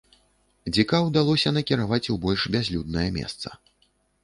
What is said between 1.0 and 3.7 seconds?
ўдалося накіраваць у больш бязлюднае месца.